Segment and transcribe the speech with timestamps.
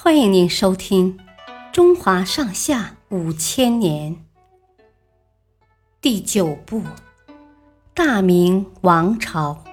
[0.00, 1.18] 欢迎您收听
[1.72, 4.14] 《中华上下五千年》
[6.00, 6.82] 第九部
[7.94, 9.64] 《大明王朝》。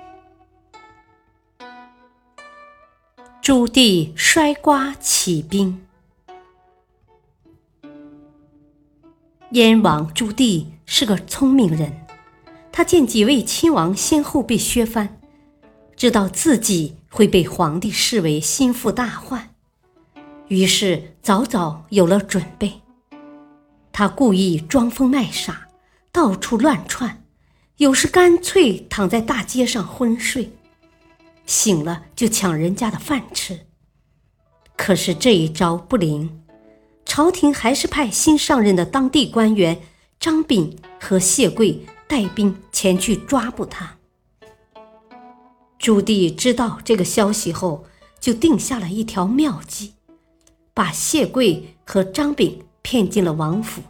[3.39, 5.85] 朱棣摔瓜起兵。
[9.51, 12.03] 燕王朱棣是个聪明人，
[12.71, 15.21] 他见几位亲王先后被削藩，
[15.95, 19.51] 知道自己会被皇帝视为心腹大患。
[20.47, 22.81] 于是早早有了准备，
[23.91, 25.67] 他故意装疯卖傻，
[26.11, 27.23] 到处乱窜，
[27.77, 30.51] 有时干脆躺在大街上昏睡，
[31.47, 33.61] 醒了就抢人家的饭吃。
[34.77, 36.43] 可是这一招不灵，
[37.05, 39.81] 朝廷还是派新上任的当地官员
[40.19, 43.97] 张炳和谢贵带兵前去抓捕他。
[45.79, 47.85] 朱棣知道这个消息后，
[48.19, 49.93] 就定下了一条妙计。
[50.75, 53.81] 把谢贵和张炳骗进了王府。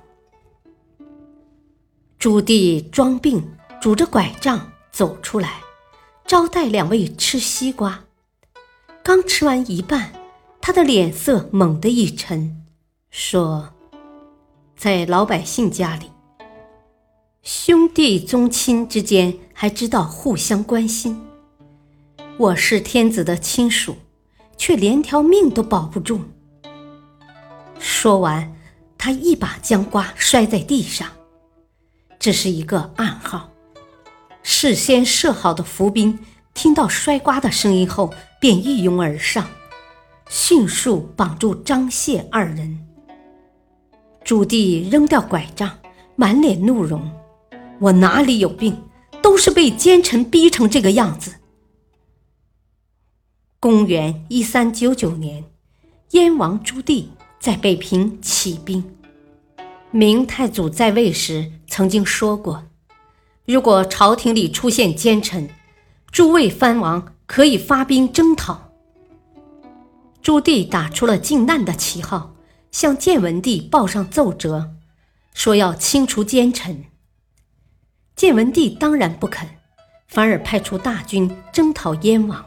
[2.19, 3.43] 朱棣装病，
[3.81, 5.61] 拄着拐杖走出来，
[6.27, 8.03] 招待两位吃西瓜。
[9.03, 10.13] 刚吃完一半，
[10.61, 12.63] 他的脸色猛地一沉，
[13.09, 13.73] 说
[14.77, 16.11] ：“在老百姓家里，
[17.41, 21.19] 兄弟宗亲之间还知道互相关心。
[22.37, 23.95] 我是天子的亲属，
[24.55, 26.21] 却连条命都保不住。”
[28.05, 28.53] 说完，
[28.99, 31.11] 他一把将瓜摔在地上。
[32.19, 33.49] 这是一个暗号。
[34.43, 36.19] 事先设好的伏兵
[36.53, 39.47] 听到摔瓜的声音后，便一拥而上，
[40.29, 42.85] 迅速绑住张谢二人。
[44.23, 45.79] 朱棣扔掉拐杖，
[46.15, 47.11] 满脸怒容
[47.81, 48.83] ：“我哪里有病？
[49.23, 51.37] 都是被奸臣逼成这个样子。”
[53.59, 55.43] 公元一三九九年，
[56.11, 57.07] 燕王朱棣。
[57.39, 58.83] 在北平起兵。
[59.91, 62.65] 明太祖在位时曾经说过
[63.45, 65.49] ：“如果朝廷里出现奸臣，
[66.11, 68.71] 诸位藩王可以发兵征讨。”
[70.21, 72.35] 朱棣打出了靖难的旗号，
[72.71, 74.71] 向建文帝报上奏折，
[75.33, 76.85] 说要清除奸臣。
[78.15, 79.47] 建文帝当然不肯，
[80.07, 82.43] 反而派出大军征讨燕王。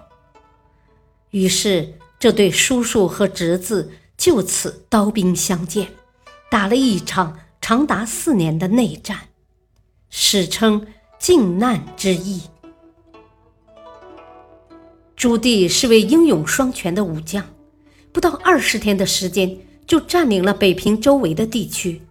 [1.30, 3.92] 于是，这对叔叔和侄子。
[4.18, 5.88] 就此刀兵相见，
[6.50, 9.16] 打了一场长达四年的内战，
[10.10, 10.84] 史称
[11.20, 12.42] 靖难之役。
[15.14, 17.46] 朱棣是位英勇双全的武将，
[18.12, 22.02] 不到二十天的时间就占领了北平周围的地区，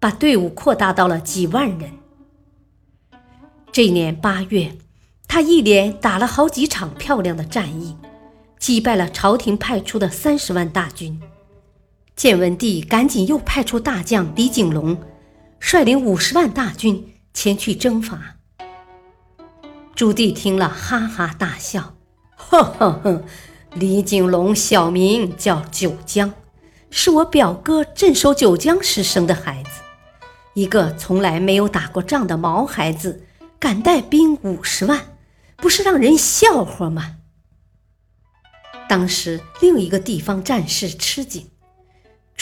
[0.00, 1.90] 把队伍扩大到了几万人。
[3.70, 4.76] 这年八月，
[5.28, 7.96] 他一连打了好几场漂亮的战役，
[8.58, 11.20] 击败了朝廷派出的三十万大军。
[12.16, 14.96] 建文帝赶紧又派出大将李景龙，
[15.58, 18.36] 率领五十万大军前去征伐。
[19.96, 21.96] 朱棣听了，哈哈大笑
[22.36, 23.24] ：“呵呵呵，
[23.74, 26.32] 李景龙小名叫九江，
[26.90, 29.70] 是我表哥镇守九江时生的孩子。
[30.54, 33.24] 一个从来没有打过仗的毛孩子，
[33.58, 35.16] 敢带兵五十万，
[35.56, 37.16] 不是让人笑话吗？”
[38.88, 41.50] 当时另一个地方战士吃紧。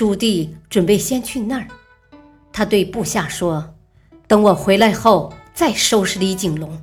[0.02, 1.68] 朱棣准备先去那儿，
[2.52, 3.72] 他对部下说
[4.26, 6.82] ：“等我回来后再收拾李景龙。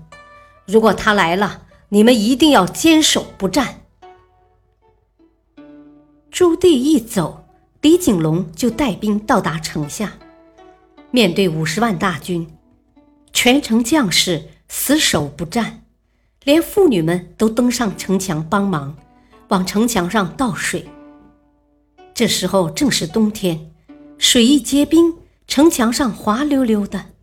[0.65, 3.81] 如果他来了，你们一定要坚守不战。”
[6.31, 7.43] 朱棣一走，
[7.81, 10.13] 李景龙就带兵到达城下，
[11.11, 12.47] 面对五十万大军，
[13.33, 15.83] 全城将士死守不战，
[16.45, 18.95] 连妇女们都登上城墙帮忙，
[19.49, 20.87] 往城墙上倒水。
[22.19, 23.71] 这时候正是冬天，
[24.17, 25.15] 水一结冰，
[25.47, 27.13] 城墙上滑溜溜的，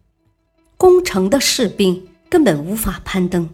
[0.79, 3.47] 攻城的士兵根本无法攀登。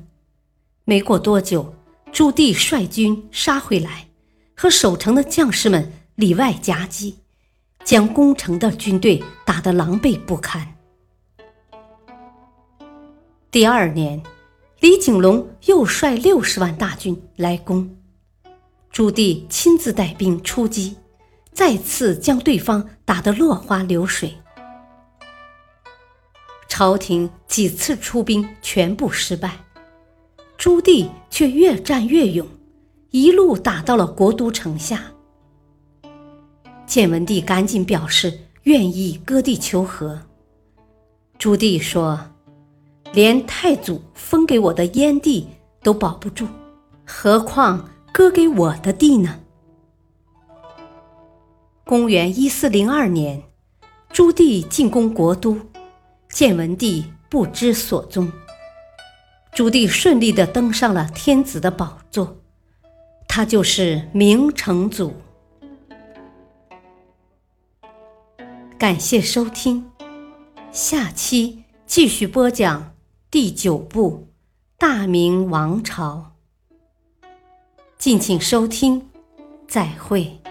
[0.84, 1.74] 没过多久，
[2.12, 4.06] 朱棣率军杀回来，
[4.54, 7.16] 和守城的将士们里外夹击，
[7.82, 10.76] 将攻城的军队打得狼狈不堪。
[13.50, 14.22] 第二年，
[14.78, 17.96] 李景龙又率六十万大军来攻，
[18.92, 20.98] 朱棣亲自带兵出击。
[21.52, 24.34] 再次将对方打得落花流水，
[26.66, 29.58] 朝廷几次出兵全部失败，
[30.56, 32.48] 朱棣却越战越勇，
[33.10, 35.12] 一路打到了国都城下。
[36.86, 40.22] 建文帝赶紧表示愿意割地求和，
[41.38, 42.18] 朱棣说
[43.12, 45.46] ：“连太祖封给我的燕地
[45.82, 46.48] 都保不住，
[47.06, 49.38] 何况割给我的地呢？”
[51.92, 53.42] 公元一四零二年，
[54.08, 55.58] 朱棣进攻国都，
[56.30, 58.32] 建文帝不知所踪。
[59.52, 62.38] 朱棣顺利地登上了天子的宝座，
[63.28, 65.12] 他就是明成祖。
[68.78, 69.90] 感谢收听，
[70.70, 72.94] 下期继续播讲
[73.30, 74.28] 第九部
[74.78, 76.32] 《大明王朝》，
[77.98, 79.10] 敬请收听，
[79.68, 80.41] 再会。